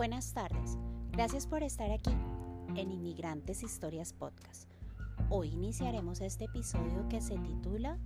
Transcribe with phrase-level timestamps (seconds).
[0.00, 0.78] Buenas tardes,
[1.12, 2.12] gracias por estar aquí
[2.74, 4.66] en Inmigrantes Historias Podcast.
[5.28, 7.98] Hoy iniciaremos este episodio que se titula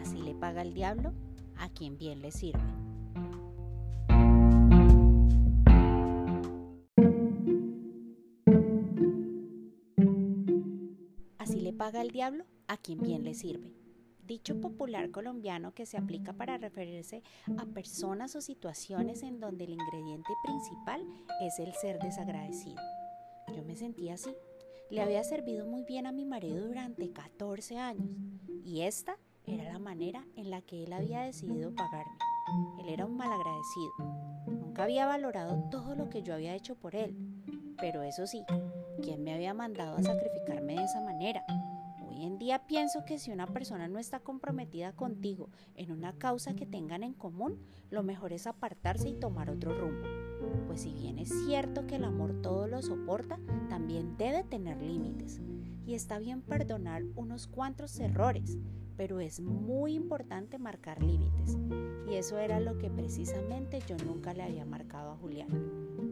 [0.00, 1.12] Así le paga el diablo
[1.58, 2.62] a quien bien le sirve.
[11.36, 13.81] Así le paga el diablo a quien bien le sirve
[14.32, 17.22] dicho popular colombiano que se aplica para referirse
[17.58, 21.06] a personas o situaciones en donde el ingrediente principal
[21.42, 22.80] es el ser desagradecido.
[23.54, 24.34] Yo me sentía así.
[24.90, 28.08] Le había servido muy bien a mi marido durante 14 años
[28.64, 32.16] y esta era la manera en la que él había decidido pagarme.
[32.80, 33.92] Él era un malagradecido.
[34.46, 37.14] Nunca había valorado todo lo que yo había hecho por él.
[37.78, 38.44] Pero eso sí,
[39.02, 41.44] ¿quién me había mandado a sacrificarme de esa manera?
[42.22, 46.66] En día pienso que si una persona no está comprometida contigo en una causa que
[46.66, 47.58] tengan en común,
[47.90, 50.06] lo mejor es apartarse y tomar otro rumbo.
[50.68, 55.40] Pues si bien es cierto que el amor todo lo soporta, también debe tener límites.
[55.84, 58.56] Y está bien perdonar unos cuantos errores,
[58.96, 61.58] pero es muy importante marcar límites.
[62.08, 65.48] Y eso era lo que precisamente yo nunca le había marcado a Julián.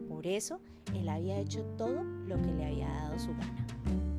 [0.09, 0.59] Por eso,
[0.93, 4.10] él había hecho todo lo que le había dado su gana.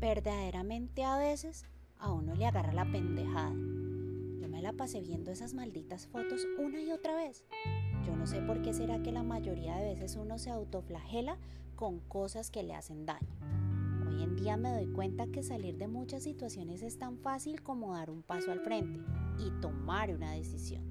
[0.00, 1.64] Verdaderamente a veces
[1.98, 3.52] a uno le agarra la pendejada.
[4.40, 7.44] Yo me la pasé viendo esas malditas fotos una y otra vez.
[8.06, 11.36] Yo no sé por qué será que la mayoría de veces uno se autoflagela
[11.74, 13.28] con cosas que le hacen daño.
[14.08, 17.94] Hoy en día me doy cuenta que salir de muchas situaciones es tan fácil como
[17.94, 19.00] dar un paso al frente
[19.38, 20.82] y tomar una decisión.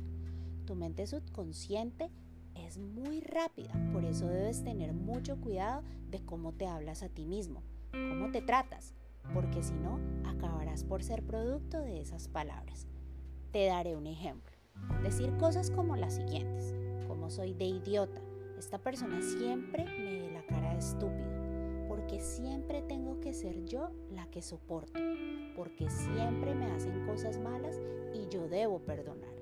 [0.66, 2.11] Tu mente subconsciente
[2.55, 7.25] es muy rápida, por eso debes tener mucho cuidado de cómo te hablas a ti
[7.25, 7.63] mismo,
[8.09, 8.94] cómo te tratas,
[9.34, 12.88] porque si no, acabarás por ser producto de esas palabras.
[13.52, 14.56] Te daré un ejemplo.
[15.03, 16.75] Decir cosas como las siguientes,
[17.08, 18.22] como soy de idiota,
[18.58, 23.91] esta persona siempre me ve la cara de estúpido, porque siempre tengo que ser yo
[24.12, 25.00] la que soporto,
[25.56, 27.79] porque siempre me hacen cosas malas
[28.14, 29.35] y yo debo perdonar.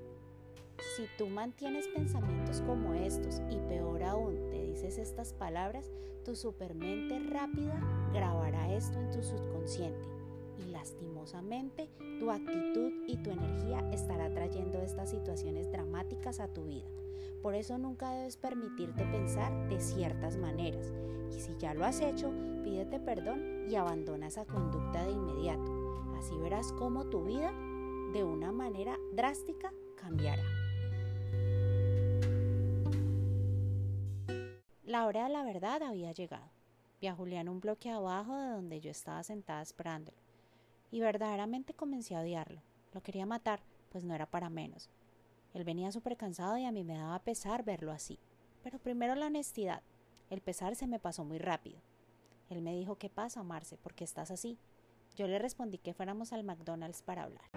[0.95, 5.89] Si tú mantienes pensamientos como estos y peor aún dices estas palabras,
[6.25, 7.79] tu supermente rápida
[8.11, 10.05] grabará esto en tu subconsciente
[10.59, 16.89] y lastimosamente tu actitud y tu energía estará trayendo estas situaciones dramáticas a tu vida.
[17.41, 20.91] Por eso nunca debes permitirte pensar de ciertas maneras.
[21.31, 25.71] Y si ya lo has hecho, pídete perdón y abandona esa conducta de inmediato.
[26.17, 27.53] Así verás cómo tu vida
[28.11, 30.64] de una manera drástica cambiará.
[34.95, 36.49] La hora de la verdad había llegado.
[37.01, 40.17] Vi a Julián un bloque abajo de donde yo estaba sentada esperándolo.
[40.89, 42.61] Y verdaderamente comencé a odiarlo.
[42.93, 43.59] Lo quería matar,
[43.91, 44.89] pues no era para menos.
[45.53, 48.19] Él venía súper cansado y a mí me daba pesar verlo así.
[48.63, 49.81] Pero primero la honestidad.
[50.29, 51.81] El pesar se me pasó muy rápido.
[52.49, 53.75] Él me dijo, ¿qué pasa, Marce?
[53.75, 54.57] ¿Por qué estás así?
[55.17, 57.49] Yo le respondí que fuéramos al McDonald's para hablar.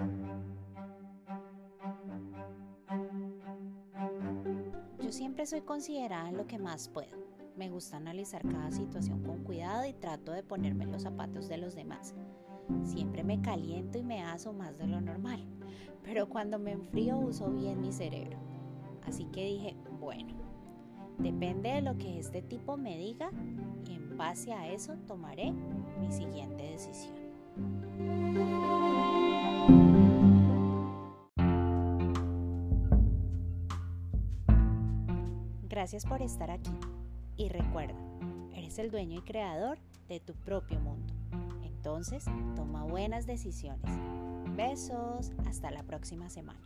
[4.98, 7.27] Yo siempre soy considerada en lo que más puedo.
[7.58, 11.74] Me gusta analizar cada situación con cuidado y trato de ponerme los zapatos de los
[11.74, 12.14] demás.
[12.84, 15.44] Siempre me caliento y me aso más de lo normal,
[16.04, 18.38] pero cuando me enfrío uso bien mi cerebro.
[19.04, 20.34] Así que dije, bueno,
[21.18, 23.32] depende de lo que este tipo me diga
[23.88, 27.16] y en base a eso tomaré mi siguiente decisión.
[35.68, 36.70] Gracias por estar aquí
[37.38, 37.98] y recuerda,
[38.54, 39.78] eres el dueño y creador
[40.08, 41.14] de tu propio mundo.
[41.62, 42.24] Entonces,
[42.56, 43.90] toma buenas decisiones.
[44.56, 46.60] Besos, hasta la próxima semana.